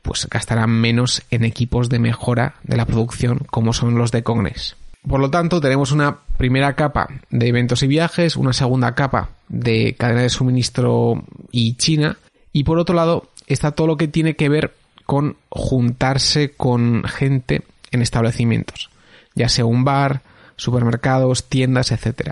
pues 0.09 0.27
gastarán 0.27 0.71
menos 0.71 1.23
en 1.31 1.45
equipos 1.45 1.91
de 1.91 1.99
mejora 1.99 2.55
de 2.63 2.79
la 2.79 2.87
producción 2.87 3.41
como 3.51 3.75
son 3.75 3.99
los 3.99 4.11
de 4.11 4.23
Cognex. 4.23 4.75
Por 5.07 5.21
lo 5.21 5.29
tanto, 5.31 5.61
tenemos 5.61 5.93
una 5.93 6.21
primera 6.39 6.75
capa 6.77 7.09
de 7.29 7.47
eventos 7.47 7.83
y 7.83 7.89
viajes, 7.89 8.35
una 8.37 8.55
segunda 8.55 8.95
capa 8.95 9.33
de 9.51 9.97
cadena 9.99 10.23
de 10.23 10.31
suministro 10.31 11.23
y 11.53 11.75
China, 11.75 12.17
y 12.55 12.65
por 12.65 12.79
otro 12.79 12.95
lado 12.95 13.29
está 13.47 13.73
todo 13.73 13.87
lo 13.87 13.99
que 13.99 14.09
tiene 14.09 14.35
que 14.35 14.49
ver 14.49 14.73
con 15.05 15.37
juntarse 15.51 16.53
con 16.53 17.05
gente 17.05 17.61
en 17.91 18.01
establecimientos, 18.01 18.89
ya 19.35 19.51
sea 19.51 19.67
un 19.67 19.85
bar, 19.85 20.23
supermercados, 20.57 21.51
tiendas, 21.51 21.93
etc. 21.93 22.31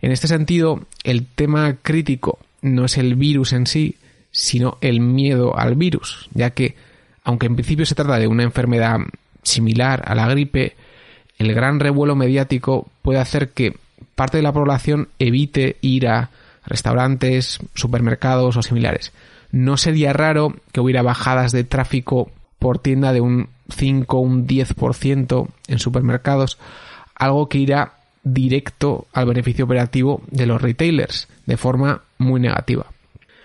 En 0.00 0.12
este 0.12 0.28
sentido, 0.28 0.86
el 1.02 1.26
tema 1.26 1.78
crítico 1.82 2.38
no 2.62 2.84
es 2.84 2.96
el 2.96 3.16
virus 3.16 3.52
en 3.52 3.66
sí, 3.66 3.96
sino 4.30 4.78
el 4.82 5.00
miedo 5.00 5.58
al 5.58 5.74
virus, 5.74 6.28
ya 6.32 6.50
que 6.50 6.76
aunque 7.28 7.44
en 7.44 7.56
principio 7.56 7.84
se 7.84 7.94
trata 7.94 8.18
de 8.18 8.26
una 8.26 8.42
enfermedad 8.42 9.00
similar 9.42 10.02
a 10.06 10.14
la 10.14 10.26
gripe, 10.28 10.74
el 11.36 11.52
gran 11.52 11.78
revuelo 11.78 12.16
mediático 12.16 12.88
puede 13.02 13.18
hacer 13.18 13.50
que 13.50 13.76
parte 14.14 14.38
de 14.38 14.42
la 14.42 14.54
población 14.54 15.08
evite 15.18 15.76
ir 15.82 16.08
a 16.08 16.30
restaurantes, 16.64 17.58
supermercados 17.74 18.56
o 18.56 18.62
similares. 18.62 19.12
No 19.52 19.76
sería 19.76 20.14
raro 20.14 20.54
que 20.72 20.80
hubiera 20.80 21.02
bajadas 21.02 21.52
de 21.52 21.64
tráfico 21.64 22.30
por 22.58 22.78
tienda 22.78 23.12
de 23.12 23.20
un 23.20 23.50
5 23.76 24.16
o 24.16 24.20
un 24.20 24.46
10% 24.46 25.48
en 25.66 25.78
supermercados, 25.78 26.56
algo 27.14 27.50
que 27.50 27.58
irá 27.58 27.92
directo 28.24 29.06
al 29.12 29.26
beneficio 29.26 29.66
operativo 29.66 30.22
de 30.30 30.46
los 30.46 30.62
retailers 30.62 31.28
de 31.44 31.58
forma 31.58 32.04
muy 32.16 32.40
negativa. 32.40 32.86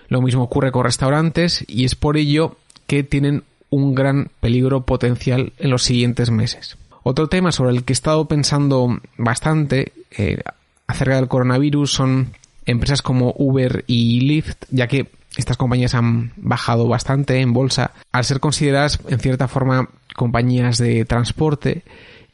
Lo 0.07 0.21
mismo 0.21 0.43
ocurre 0.43 0.71
con 0.71 0.85
restaurantes 0.85 1.65
y 1.67 1.83
es 1.83 1.95
por 1.95 2.15
ello 2.15 2.55
que 2.87 3.03
tienen 3.03 3.43
un 3.73 3.95
gran 3.95 4.29
peligro 4.39 4.85
potencial 4.85 5.51
en 5.57 5.71
los 5.71 5.81
siguientes 5.81 6.29
meses. 6.29 6.77
Otro 7.01 7.27
tema 7.27 7.51
sobre 7.51 7.71
el 7.71 7.83
que 7.83 7.93
he 7.93 7.95
estado 7.95 8.25
pensando 8.27 8.99
bastante 9.17 9.93
eh, 10.11 10.41
acerca 10.85 11.15
del 11.15 11.27
coronavirus 11.27 11.91
son 11.91 12.33
empresas 12.65 13.01
como 13.01 13.33
Uber 13.35 13.83
y 13.87 14.21
Lyft, 14.21 14.65
ya 14.69 14.87
que 14.87 15.09
estas 15.37 15.57
compañías 15.57 15.95
han 15.95 16.33
bajado 16.37 16.87
bastante 16.87 17.41
en 17.41 17.53
bolsa 17.53 17.91
al 18.11 18.25
ser 18.25 18.39
consideradas 18.39 18.99
en 19.07 19.19
cierta 19.19 19.47
forma 19.47 19.89
compañías 20.15 20.77
de 20.77 21.03
transporte 21.05 21.83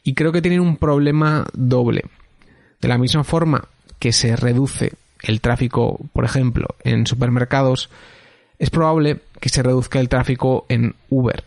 y 0.04 0.12
creo 0.12 0.32
que 0.32 0.42
tienen 0.42 0.60
un 0.60 0.76
problema 0.76 1.46
doble. 1.54 2.04
De 2.82 2.88
la 2.88 2.98
misma 2.98 3.24
forma 3.24 3.64
que 3.98 4.12
se 4.12 4.36
reduce 4.36 4.92
el 5.22 5.40
tráfico, 5.40 5.98
por 6.12 6.26
ejemplo, 6.26 6.68
en 6.84 7.06
supermercados, 7.06 7.88
es 8.60 8.70
probable 8.70 9.20
que 9.40 9.48
se 9.48 9.62
reduzca 9.62 9.98
el 9.98 10.08
tráfico 10.08 10.66
en 10.68 10.94
Uber. 11.08 11.42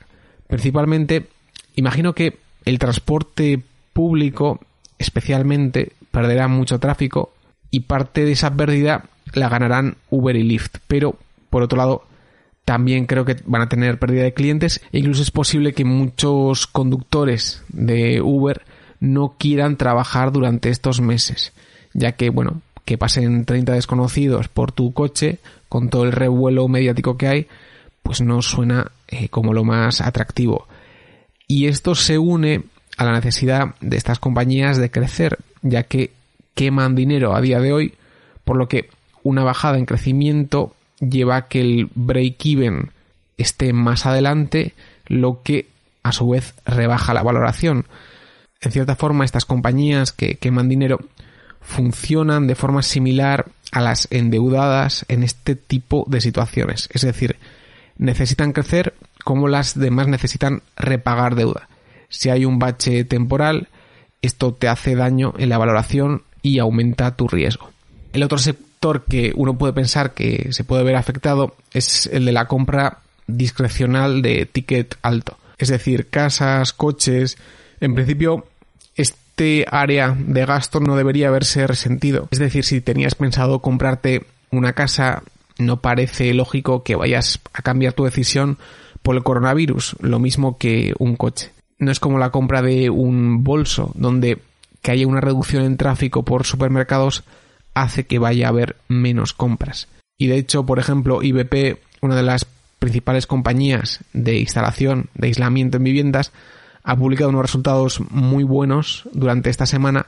Principalmente, 0.48 1.27
imagino 1.75 2.13
que 2.13 2.39
el 2.65 2.79
transporte 2.79 3.62
público 3.93 4.60
especialmente 4.98 5.93
perderá 6.12 6.48
mucho 6.48 6.79
tráfico 6.79 7.32
y 7.70 7.82
parte 7.82 8.25
de 8.25 8.32
esa 8.32 8.53
pérdida 8.55 9.05
la 9.34 9.48
ganarán 9.48 9.96
Uber 10.10 10.36
y 10.36 10.43
Lyft. 10.43 10.77
Pero, 10.88 11.17
por 11.51 11.62
otro 11.62 11.77
lado, 11.77 12.03
también 12.65 13.05
creo 13.05 13.25
que 13.25 13.38
van 13.46 13.62
a 13.62 13.70
tener 13.70 14.00
pérdida 14.00 14.24
de 14.24 14.34
clientes 14.34 14.82
e 14.91 15.00
incluso 15.00 15.22
es 15.22 15.32
posible 15.32 15.74
que 15.74 15.86
muchos 15.86 16.65
conductores 16.65 17.63
de 17.70 18.22
Uber 18.22 18.63
no 19.00 19.36
quieran 19.38 19.77
trabajar 19.77 20.32
durante 20.32 20.70
estos 20.70 21.00
meses, 21.00 21.53
ya 21.93 22.13
que, 22.13 22.29
bueno, 22.29 22.62
que 22.85 22.97
pasen 22.97 23.45
30 23.45 23.73
desconocidos 23.73 24.47
por 24.47 24.71
tu 24.71 24.93
coche 24.93 25.39
con 25.69 25.89
todo 25.89 26.03
el 26.03 26.11
revuelo 26.11 26.67
mediático 26.67 27.17
que 27.17 27.27
hay, 27.27 27.47
pues 28.03 28.21
no 28.21 28.41
suena 28.41 28.91
eh, 29.07 29.29
como 29.29 29.53
lo 29.53 29.63
más 29.63 30.01
atractivo. 30.01 30.67
Y 31.47 31.67
esto 31.67 31.95
se 31.95 32.17
une 32.17 32.63
a 32.97 33.05
la 33.05 33.13
necesidad 33.13 33.75
de 33.81 33.97
estas 33.97 34.19
compañías 34.19 34.77
de 34.77 34.91
crecer, 34.91 35.39
ya 35.61 35.83
que 35.83 36.11
queman 36.53 36.95
dinero 36.95 37.35
a 37.35 37.41
día 37.41 37.59
de 37.59 37.73
hoy, 37.73 37.93
por 38.43 38.57
lo 38.57 38.67
que 38.67 38.89
una 39.23 39.43
bajada 39.43 39.77
en 39.77 39.85
crecimiento 39.85 40.75
lleva 40.99 41.37
a 41.37 41.47
que 41.47 41.61
el 41.61 41.89
break-even 41.95 42.91
esté 43.37 43.73
más 43.73 44.05
adelante, 44.05 44.73
lo 45.07 45.41
que 45.41 45.67
a 46.03 46.11
su 46.11 46.29
vez 46.29 46.53
rebaja 46.65 47.13
la 47.13 47.23
valoración. 47.23 47.85
En 48.61 48.71
cierta 48.71 48.95
forma, 48.95 49.25
estas 49.25 49.45
compañías 49.45 50.11
que 50.11 50.35
queman 50.35 50.69
dinero 50.69 50.99
funcionan 51.63 52.48
de 52.48 52.55
forma 52.55 52.84
similar 52.84 53.48
a 53.72 53.82
las 53.82 54.08
endeudadas 54.12 55.05
en 55.08 55.24
este 55.24 55.55
tipo 55.55 56.05
de 56.08 56.22
situaciones. 56.22 56.89
Es 56.93 57.01
decir, 57.01 57.38
necesitan 57.98 58.53
crecer 58.53 58.93
como 59.24 59.48
las 59.48 59.77
demás 59.79 60.08
necesitan 60.08 60.62
repagar 60.75 61.36
deuda. 61.36 61.70
Si 62.10 62.29
hay 62.29 62.46
un 62.46 62.60
bache 62.60 63.03
temporal, 63.05 63.70
esto 64.22 64.53
te 64.53 64.67
hace 64.67 64.96
daño 64.96 65.34
en 65.38 65.50
la 65.50 65.58
valoración 65.58 66.24
y 66.41 66.60
aumenta 66.60 67.15
tu 67.15 67.27
riesgo. 67.27 67.72
El 68.12 68.24
otro 68.24 68.38
sector 68.38 69.05
que 69.05 69.32
uno 69.36 69.58
puede 69.58 69.74
pensar 69.74 70.13
que 70.13 70.50
se 70.51 70.63
puede 70.63 70.84
ver 70.84 70.96
afectado 70.96 71.55
es 71.74 72.08
el 72.08 72.25
de 72.25 72.34
la 72.34 72.46
compra 72.46 73.00
discrecional 73.27 74.22
de 74.22 74.46
ticket 74.46 74.96
alto. 75.01 75.38
Es 75.58 75.70
decir, 75.70 76.10
casas, 76.10 76.74
coches. 76.74 77.38
En 77.79 77.96
principio, 77.96 78.46
este 79.35 79.65
área 79.71 80.15
de 80.15 80.45
gasto 80.45 80.79
no 80.79 80.95
debería 80.95 81.29
haberse 81.29 81.65
resentido. 81.65 82.27
Es 82.29 82.37
decir, 82.37 82.63
si 82.63 82.81
tenías 82.81 83.15
pensado 83.15 83.59
comprarte 83.59 84.27
una 84.51 84.73
casa, 84.73 85.23
no 85.57 85.81
parece 85.81 86.35
lógico 86.35 86.83
que 86.83 86.95
vayas 86.95 87.39
a 87.51 87.63
cambiar 87.63 87.93
tu 87.93 88.03
decisión 88.03 88.59
por 89.01 89.15
el 89.15 89.23
coronavirus, 89.23 89.95
lo 90.01 90.19
mismo 90.19 90.59
que 90.59 90.93
un 90.99 91.15
coche. 91.15 91.51
No 91.79 91.89
es 91.89 91.99
como 91.99 92.19
la 92.19 92.29
compra 92.29 92.61
de 92.61 92.91
un 92.91 93.43
bolso, 93.43 93.91
donde 93.95 94.37
que 94.83 94.91
haya 94.91 95.07
una 95.07 95.19
reducción 95.19 95.63
en 95.63 95.77
tráfico 95.77 96.23
por 96.23 96.45
supermercados 96.45 97.23
hace 97.73 98.05
que 98.05 98.19
vaya 98.19 98.45
a 98.45 98.49
haber 98.49 98.75
menos 98.87 99.33
compras. 99.33 99.87
Y 100.15 100.27
de 100.27 100.37
hecho, 100.37 100.63
por 100.67 100.77
ejemplo, 100.77 101.23
IBP, 101.23 101.79
una 102.01 102.15
de 102.15 102.23
las 102.23 102.45
principales 102.77 103.25
compañías 103.25 104.01
de 104.13 104.37
instalación 104.37 105.09
de 105.15 105.27
aislamiento 105.29 105.77
en 105.77 105.85
viviendas, 105.85 106.31
ha 106.83 106.95
publicado 106.95 107.29
unos 107.29 107.43
resultados 107.43 108.01
muy 108.09 108.43
buenos 108.43 109.03
durante 109.13 109.49
esta 109.49 109.65
semana 109.65 110.05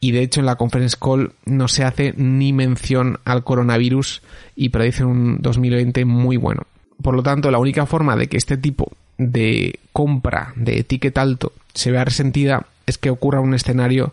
y 0.00 0.12
de 0.12 0.22
hecho 0.22 0.40
en 0.40 0.46
la 0.46 0.56
conference 0.56 0.96
call 1.00 1.32
no 1.44 1.68
se 1.68 1.84
hace 1.84 2.14
ni 2.16 2.52
mención 2.52 3.18
al 3.24 3.44
coronavirus 3.44 4.22
y 4.54 4.68
predicen 4.70 5.06
un 5.06 5.38
2020 5.40 6.04
muy 6.04 6.36
bueno. 6.36 6.62
Por 7.02 7.14
lo 7.14 7.22
tanto, 7.22 7.50
la 7.50 7.58
única 7.58 7.86
forma 7.86 8.16
de 8.16 8.28
que 8.28 8.36
este 8.36 8.56
tipo 8.56 8.92
de 9.18 9.78
compra 9.92 10.52
de 10.56 10.78
etiqueta 10.78 11.22
alto 11.22 11.52
se 11.74 11.90
vea 11.90 12.04
resentida 12.04 12.66
es 12.86 12.98
que 12.98 13.10
ocurra 13.10 13.40
un 13.40 13.54
escenario 13.54 14.12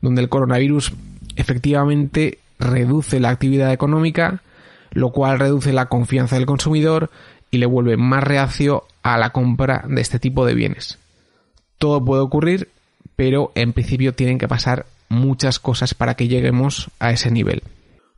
donde 0.00 0.22
el 0.22 0.28
coronavirus 0.28 0.92
efectivamente 1.36 2.38
reduce 2.58 3.20
la 3.20 3.30
actividad 3.30 3.72
económica, 3.72 4.42
lo 4.90 5.10
cual 5.10 5.38
reduce 5.38 5.72
la 5.72 5.86
confianza 5.86 6.36
del 6.36 6.46
consumidor 6.46 7.10
y 7.50 7.58
le 7.58 7.66
vuelve 7.66 7.96
más 7.96 8.22
reacio 8.22 8.84
a 9.02 9.18
la 9.18 9.30
compra 9.30 9.84
de 9.88 10.00
este 10.00 10.18
tipo 10.18 10.44
de 10.44 10.54
bienes. 10.54 10.99
Todo 11.80 12.04
puede 12.04 12.20
ocurrir, 12.20 12.68
pero 13.16 13.52
en 13.54 13.72
principio 13.72 14.12
tienen 14.12 14.36
que 14.36 14.46
pasar 14.46 14.84
muchas 15.08 15.58
cosas 15.58 15.94
para 15.94 16.14
que 16.14 16.28
lleguemos 16.28 16.90
a 16.98 17.10
ese 17.10 17.30
nivel. 17.30 17.62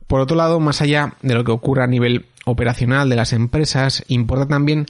Por 0.05 0.19
otro 0.19 0.35
lado, 0.35 0.59
más 0.59 0.81
allá 0.81 1.13
de 1.21 1.33
lo 1.33 1.45
que 1.45 1.53
ocurre 1.53 1.81
a 1.81 1.87
nivel 1.87 2.25
operacional 2.43 3.07
de 3.07 3.15
las 3.15 3.31
empresas, 3.31 4.03
importa 4.09 4.49
también 4.49 4.85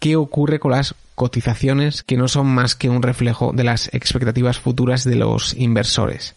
qué 0.00 0.16
ocurre 0.16 0.58
con 0.58 0.72
las 0.72 0.96
cotizaciones 1.14 2.02
que 2.02 2.16
no 2.16 2.26
son 2.26 2.48
más 2.48 2.74
que 2.74 2.90
un 2.90 3.00
reflejo 3.00 3.52
de 3.54 3.62
las 3.62 3.94
expectativas 3.94 4.58
futuras 4.58 5.04
de 5.04 5.14
los 5.14 5.54
inversores. 5.54 6.34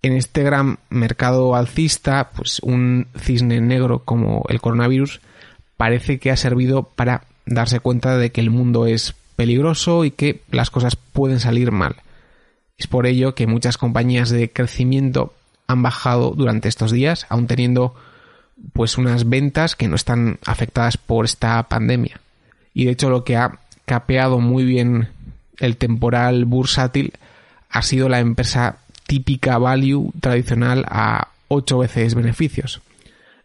En 0.00 0.14
este 0.14 0.42
gran 0.42 0.78
mercado 0.88 1.54
alcista, 1.54 2.30
pues 2.34 2.58
un 2.60 3.08
cisne 3.18 3.60
negro 3.60 3.98
como 4.02 4.46
el 4.48 4.62
coronavirus 4.62 5.20
parece 5.76 6.18
que 6.18 6.30
ha 6.30 6.38
servido 6.38 6.84
para 6.84 7.26
darse 7.44 7.80
cuenta 7.80 8.16
de 8.16 8.32
que 8.32 8.40
el 8.40 8.48
mundo 8.48 8.86
es 8.86 9.14
peligroso 9.36 10.04
y 10.04 10.10
que 10.10 10.42
las 10.50 10.70
cosas 10.70 10.96
pueden 10.96 11.40
salir 11.40 11.72
mal. 11.72 11.96
Es 12.78 12.86
por 12.86 13.06
ello 13.06 13.34
que 13.34 13.46
muchas 13.46 13.78
compañías 13.78 14.30
de 14.30 14.50
crecimiento 14.50 15.34
han 15.66 15.82
bajado 15.82 16.30
durante 16.30 16.68
estos 16.68 16.92
días, 16.92 17.26
aun 17.28 17.46
teniendo 17.46 17.94
pues 18.72 18.98
unas 18.98 19.28
ventas 19.28 19.76
que 19.76 19.88
no 19.88 19.96
están 19.96 20.38
afectadas 20.44 20.96
por 20.96 21.24
esta 21.24 21.62
pandemia. 21.64 22.20
Y 22.74 22.84
de 22.84 22.92
hecho 22.92 23.10
lo 23.10 23.24
que 23.24 23.36
ha 23.36 23.58
capeado 23.84 24.38
muy 24.38 24.64
bien 24.64 25.08
el 25.58 25.76
temporal 25.76 26.44
bursátil 26.44 27.12
ha 27.70 27.82
sido 27.82 28.08
la 28.08 28.20
empresa 28.20 28.78
típica 29.06 29.58
value 29.58 30.12
tradicional 30.20 30.84
a 30.88 31.28
8 31.48 31.78
veces 31.78 32.14
beneficios, 32.14 32.80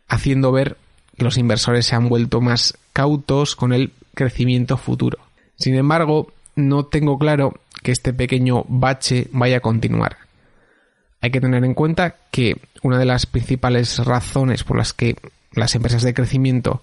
haciendo 0.07 0.51
ver 0.51 0.77
que 1.17 1.23
los 1.23 1.37
inversores 1.37 1.85
se 1.85 1.95
han 1.95 2.09
vuelto 2.09 2.41
más 2.41 2.77
cautos 2.93 3.55
con 3.55 3.73
el 3.73 3.91
crecimiento 4.13 4.77
futuro. 4.77 5.26
Sin 5.57 5.75
embargo, 5.75 6.31
no 6.55 6.85
tengo 6.85 7.17
claro 7.17 7.59
que 7.83 7.91
este 7.91 8.13
pequeño 8.13 8.65
bache 8.67 9.27
vaya 9.31 9.57
a 9.57 9.61
continuar. 9.61 10.17
Hay 11.21 11.31
que 11.31 11.41
tener 11.41 11.63
en 11.63 11.73
cuenta 11.73 12.15
que 12.31 12.57
una 12.83 12.99
de 12.99 13.05
las 13.05 13.25
principales 13.25 13.97
razones 14.05 14.63
por 14.63 14.77
las 14.77 14.93
que 14.93 15.15
las 15.51 15.75
empresas 15.75 16.03
de 16.03 16.13
crecimiento 16.13 16.81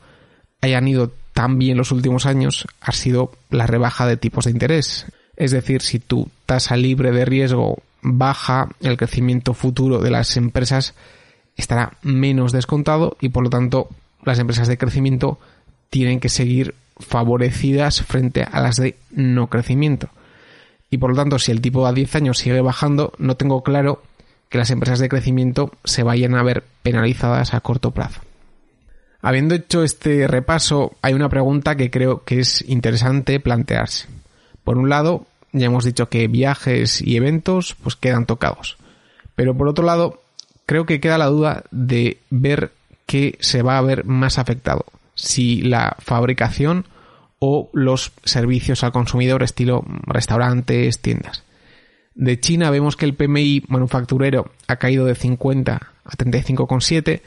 hayan 0.61 0.89
ido 0.89 1.13
tan 1.33 1.59
bien 1.59 1.77
los 1.77 1.93
últimos 1.93 2.27
años 2.27 2.67
ha 2.81 2.93
sido 2.93 3.33
la 3.51 3.67
rebaja 3.67 4.07
de 4.07 4.17
tipos 4.17 4.47
de 4.47 4.51
interés. 4.51 5.07
Es 5.37 5.51
decir, 5.51 5.83
si 5.83 5.99
tu 5.99 6.29
tasa 6.47 6.77
libre 6.77 7.13
de 7.13 7.25
riesgo 7.25 7.79
baja, 8.03 8.69
el 8.81 8.97
crecimiento 8.97 9.55
futuro 9.55 10.01
de 10.01 10.11
las 10.11 10.37
empresas 10.37 10.95
estará 11.57 11.97
menos 12.03 12.53
descontado 12.53 13.17
y 13.21 13.29
por 13.29 13.45
lo 13.45 13.51
tanto 13.51 13.89
las 14.25 14.39
empresas 14.39 14.69
de 14.69 14.79
crecimiento 14.79 15.39
tienen 15.91 16.21
que 16.21 16.29
seguir 16.29 16.75
favorecidas 16.99 18.03
frente 18.03 18.43
a 18.43 18.61
las 18.61 18.77
de 18.77 18.97
no 19.11 19.49
crecimiento. 19.49 20.11
Y 20.91 20.99
por 20.99 21.11
lo 21.11 21.17
tanto, 21.17 21.39
si 21.39 21.51
el 21.51 21.61
tipo 21.61 21.87
a 21.87 21.93
10 21.93 22.15
años 22.17 22.39
sigue 22.39 22.61
bajando, 22.61 23.13
no 23.19 23.37
tengo 23.37 23.63
claro 23.63 24.03
que 24.49 24.59
las 24.59 24.71
empresas 24.71 25.01
de 25.01 25.09
crecimiento 25.09 25.73
se 25.85 26.03
vayan 26.03 26.35
a 26.35 26.43
ver 26.43 26.65
penalizadas 26.83 27.55
a 27.55 27.61
corto 27.61 27.91
plazo. 27.91 28.21
Habiendo 29.21 29.55
hecho 29.55 29.83
este 29.83 30.29
repaso, 30.29 30.93
hay 31.03 31.15
una 31.15 31.31
pregunta 31.31 31.77
que 31.77 31.91
creo 31.91 32.25
que 32.25 32.41
es 32.41 32.63
interesante 32.69 33.41
plantearse. 33.41 34.07
Por 34.63 34.79
un 34.79 34.89
lado, 34.89 35.27
ya 35.51 35.67
hemos 35.67 35.85
dicho 35.85 36.09
que 36.09 36.29
viajes 36.29 37.01
y 37.01 37.17
eventos 37.17 37.75
pues 37.83 37.97
quedan 37.97 38.27
tocados. 38.27 38.77
Pero 39.35 39.57
por 39.57 39.69
otro 39.69 39.85
lado, 39.85 40.21
creo 40.67 40.87
que 40.87 41.01
queda 41.01 41.19
la 41.19 41.27
duda 41.27 41.65
de 41.71 42.19
ver 42.31 42.73
qué 43.07 43.37
se 43.41 43.63
va 43.63 43.79
a 43.79 43.83
ver 43.83 44.05
más 44.05 44.39
afectado. 44.39 44.85
Si 45.15 45.63
la 45.63 45.97
fabricación 45.99 46.87
o 47.39 47.71
los 47.73 48.13
servicios 48.25 48.85
al 48.85 48.93
consumidor 48.93 49.43
estilo 49.43 49.85
restaurantes, 50.07 51.01
tiendas. 51.01 51.43
De 52.15 52.39
China 52.39 52.71
vemos 52.71 52.97
que 52.97 53.05
el 53.05 53.15
PMI 53.15 53.65
manufacturero 53.69 54.51
ha 54.69 54.77
caído 54.77 55.05
de 55.05 55.15
50 55.15 55.75
a 56.05 56.11
35,7, 56.11 57.21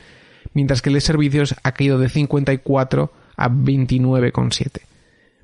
mientras 0.53 0.81
que 0.81 0.89
el 0.89 0.95
de 0.95 1.01
servicios 1.01 1.55
ha 1.61 1.73
caído 1.73 1.99
de 1.99 2.09
54 2.09 3.11
a 3.35 3.49
29,7. 3.49 4.81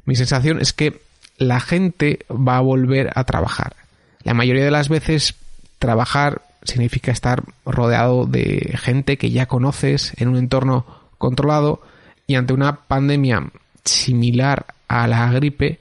Mi 0.06 0.16
sensación 0.16 0.60
es 0.60 0.74
que 0.74 1.02
la 1.38 1.60
gente 1.60 2.20
va 2.30 2.58
a 2.58 2.62
volver 2.62 3.12
a 3.16 3.24
trabajar. 3.26 3.76
La 4.24 4.34
mayoría 4.34 4.64
de 4.64 4.72
las 4.72 4.90
veces 4.90 5.36
trabajar 5.78 6.42
significa 6.64 7.12
estar 7.12 7.44
rodeado 7.66 8.26
de 8.26 8.76
gente 8.82 9.18
que 9.18 9.32
ya 9.32 9.46
conoces 9.46 10.14
en 10.18 10.30
un 10.30 10.38
entorno 10.38 10.86
controlado 11.18 11.82
y 12.28 12.36
ante 12.36 12.54
una 12.54 12.76
pandemia 12.76 13.52
similar 13.84 14.66
a 14.88 15.08
la 15.08 15.32
gripe, 15.32 15.80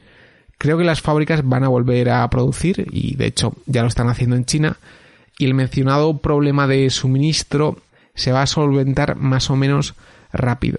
creo 0.59 0.79
que 0.79 0.85
las 0.85 1.01
fábricas 1.01 1.47
van 1.47 1.65
a 1.65 1.69
volver 1.69 2.11
a 2.11 2.29
producir 2.31 2.87
y 2.91 3.17
de 3.17 3.27
hecho 3.27 3.55
ya 3.67 3.83
lo 3.83 3.89
están 3.89 4.09
haciendo 4.09 4.37
en 4.37 4.45
China 4.45 4.77
y 5.39 5.47
el 5.47 5.55
mencionado 5.55 6.19
problema 6.19 6.67
de 6.67 6.89
suministro 6.91 7.79
se 8.15 8.33
va 8.33 8.43
a 8.43 8.47
solventar 8.47 9.17
más 9.17 9.51
o 9.51 9.57
menos 9.57 9.95
rápido. 10.33 10.79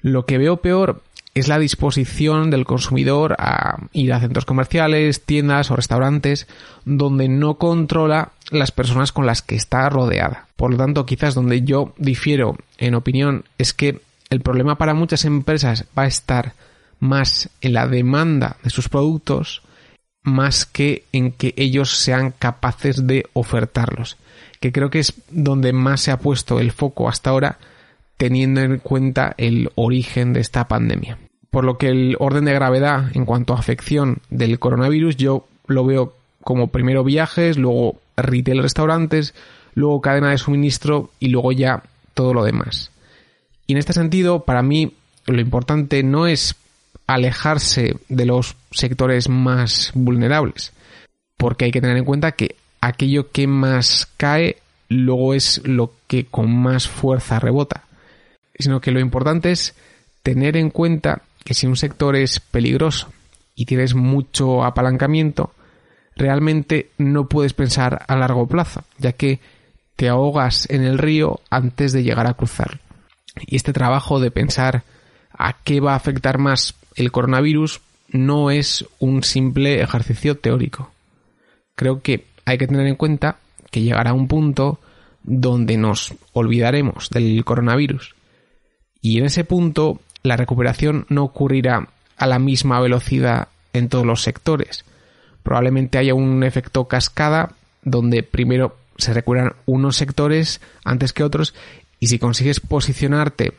Lo 0.00 0.24
que 0.24 0.38
veo 0.38 0.58
peor 0.58 1.02
es 1.34 1.48
la 1.48 1.58
disposición 1.58 2.50
del 2.50 2.64
consumidor 2.64 3.36
a 3.38 3.78
ir 3.92 4.12
a 4.12 4.20
centros 4.20 4.44
comerciales, 4.44 5.24
tiendas 5.24 5.70
o 5.70 5.76
restaurantes 5.76 6.48
donde 6.84 7.28
no 7.28 7.54
controla 7.54 8.32
las 8.50 8.72
personas 8.72 9.12
con 9.12 9.26
las 9.26 9.42
que 9.42 9.54
está 9.54 9.88
rodeada. 9.88 10.48
Por 10.56 10.72
lo 10.72 10.76
tanto, 10.76 11.06
quizás 11.06 11.34
donde 11.34 11.62
yo 11.62 11.94
difiero 11.98 12.56
en 12.78 12.94
opinión 12.94 13.44
es 13.58 13.74
que 13.74 14.00
el 14.30 14.40
problema 14.40 14.78
para 14.78 14.94
muchas 14.94 15.24
empresas 15.24 15.84
va 15.98 16.04
a 16.04 16.08
estar 16.08 16.54
más 17.00 17.50
en 17.60 17.72
la 17.72 17.86
demanda 17.86 18.56
de 18.62 18.70
sus 18.70 18.88
productos 18.88 19.62
más 20.22 20.66
que 20.66 21.04
en 21.12 21.32
que 21.32 21.54
ellos 21.56 21.96
sean 21.96 22.32
capaces 22.38 23.06
de 23.06 23.26
ofertarlos, 23.32 24.16
que 24.60 24.70
creo 24.72 24.90
que 24.90 25.00
es 25.00 25.14
donde 25.30 25.72
más 25.72 26.02
se 26.02 26.10
ha 26.10 26.18
puesto 26.18 26.60
el 26.60 26.72
foco 26.72 27.08
hasta 27.08 27.30
ahora 27.30 27.58
teniendo 28.16 28.60
en 28.60 28.78
cuenta 28.78 29.34
el 29.38 29.70
origen 29.76 30.34
de 30.34 30.40
esta 30.40 30.68
pandemia. 30.68 31.18
Por 31.50 31.64
lo 31.64 31.78
que 31.78 31.88
el 31.88 32.16
orden 32.18 32.44
de 32.44 32.52
gravedad 32.52 33.10
en 33.14 33.24
cuanto 33.24 33.54
a 33.54 33.58
afección 33.58 34.18
del 34.28 34.58
coronavirus 34.58 35.16
yo 35.16 35.46
lo 35.66 35.84
veo 35.84 36.14
como 36.42 36.68
primero 36.68 37.02
viajes, 37.02 37.56
luego 37.56 37.96
retail 38.16 38.62
restaurantes, 38.62 39.34
luego 39.74 40.00
cadena 40.00 40.30
de 40.30 40.38
suministro 40.38 41.10
y 41.18 41.28
luego 41.28 41.52
ya 41.52 41.82
todo 42.14 42.34
lo 42.34 42.44
demás. 42.44 42.90
Y 43.70 43.72
en 43.72 43.78
este 43.78 43.92
sentido, 43.92 44.40
para 44.44 44.62
mí 44.64 44.94
lo 45.26 45.40
importante 45.40 46.02
no 46.02 46.26
es 46.26 46.56
alejarse 47.06 47.94
de 48.08 48.26
los 48.26 48.56
sectores 48.72 49.28
más 49.28 49.92
vulnerables, 49.94 50.72
porque 51.36 51.66
hay 51.66 51.70
que 51.70 51.80
tener 51.80 51.96
en 51.96 52.04
cuenta 52.04 52.32
que 52.32 52.56
aquello 52.80 53.30
que 53.30 53.46
más 53.46 54.08
cae 54.16 54.56
luego 54.88 55.34
es 55.34 55.62
lo 55.64 55.92
que 56.08 56.24
con 56.24 56.52
más 56.52 56.88
fuerza 56.88 57.38
rebota 57.38 57.84
sino 58.58 58.80
que 58.80 58.90
lo 58.90 58.98
importante 58.98 59.52
es 59.52 59.74
tener 60.24 60.56
en 60.56 60.70
cuenta 60.70 61.22
que 61.44 61.54
si 61.54 61.66
un 61.66 61.76
sector 61.76 62.16
es 62.16 62.40
peligroso 62.40 63.12
y 63.54 63.64
tienes 63.64 63.94
mucho 63.94 64.64
apalancamiento, 64.64 65.52
realmente 66.16 66.90
no 66.98 67.28
puedes 67.28 67.54
pensar 67.54 68.04
a 68.06 68.16
largo 68.16 68.46
plazo, 68.48 68.82
ya 68.98 69.12
que 69.12 69.38
te 69.94 70.08
ahogas 70.08 70.68
en 70.70 70.82
el 70.82 70.98
río 70.98 71.40
antes 71.50 71.92
de 71.92 72.02
llegar 72.02 72.26
a 72.26 72.34
cruzar. 72.34 72.80
Y 73.46 73.56
este 73.56 73.72
trabajo 73.72 74.20
de 74.20 74.30
pensar 74.30 74.82
a 75.32 75.56
qué 75.62 75.80
va 75.80 75.92
a 75.92 75.96
afectar 75.96 76.38
más 76.38 76.74
el 76.96 77.12
coronavirus 77.12 77.80
no 78.08 78.50
es 78.50 78.84
un 78.98 79.22
simple 79.22 79.80
ejercicio 79.80 80.36
teórico. 80.36 80.90
Creo 81.76 82.02
que 82.02 82.26
hay 82.44 82.58
que 82.58 82.66
tener 82.66 82.86
en 82.86 82.96
cuenta 82.96 83.36
que 83.70 83.82
llegará 83.82 84.12
un 84.12 84.26
punto 84.28 84.80
donde 85.22 85.76
nos 85.76 86.14
olvidaremos 86.32 87.10
del 87.10 87.44
coronavirus 87.44 88.14
y 89.00 89.18
en 89.18 89.26
ese 89.26 89.44
punto 89.44 90.00
la 90.22 90.36
recuperación 90.36 91.06
no 91.08 91.24
ocurrirá 91.24 91.88
a 92.16 92.26
la 92.26 92.38
misma 92.38 92.80
velocidad 92.80 93.48
en 93.72 93.88
todos 93.88 94.04
los 94.04 94.22
sectores. 94.22 94.84
Probablemente 95.42 95.98
haya 95.98 96.14
un 96.14 96.42
efecto 96.44 96.86
cascada 96.86 97.52
donde 97.82 98.22
primero 98.22 98.76
se 98.98 99.14
recuperan 99.14 99.54
unos 99.64 99.96
sectores 99.96 100.60
antes 100.84 101.14
que 101.14 101.24
otros 101.24 101.54
y 102.00 102.08
si 102.08 102.18
consigues 102.18 102.58
posicionarte 102.58 103.52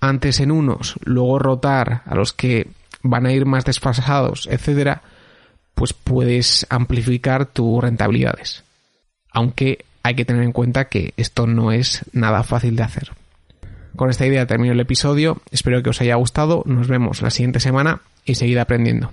antes 0.00 0.40
en 0.40 0.50
unos, 0.50 0.96
luego 1.04 1.38
rotar 1.38 2.02
a 2.06 2.14
los 2.14 2.32
que 2.32 2.66
van 3.02 3.26
a 3.26 3.32
ir 3.32 3.46
más 3.46 3.64
desfasados, 3.64 4.48
etcétera, 4.50 5.02
pues 5.74 5.92
puedes 5.92 6.66
amplificar 6.70 7.46
tus 7.46 7.82
rentabilidades. 7.82 8.64
Aunque 9.30 9.84
hay 10.02 10.14
que 10.14 10.24
tener 10.24 10.42
en 10.42 10.52
cuenta 10.52 10.86
que 10.86 11.12
esto 11.16 11.46
no 11.46 11.72
es 11.72 12.04
nada 12.12 12.42
fácil 12.42 12.76
de 12.76 12.82
hacer. 12.82 13.12
Con 13.96 14.10
esta 14.10 14.26
idea 14.26 14.46
termino 14.46 14.72
el 14.72 14.80
episodio, 14.80 15.40
espero 15.50 15.82
que 15.82 15.90
os 15.90 16.00
haya 16.00 16.16
gustado, 16.16 16.62
nos 16.66 16.88
vemos 16.88 17.22
la 17.22 17.30
siguiente 17.30 17.60
semana 17.60 18.00
y 18.24 18.34
seguid 18.34 18.58
aprendiendo. 18.58 19.12